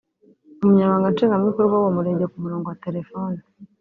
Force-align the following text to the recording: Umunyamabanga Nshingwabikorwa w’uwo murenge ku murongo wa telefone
Umunyamabanga 0.61 1.11
Nshingwabikorwa 1.13 1.73
w’uwo 1.75 1.89
murenge 1.95 2.25
ku 2.31 2.37
murongo 2.43 2.65
wa 2.67 2.77
telefone 2.85 3.37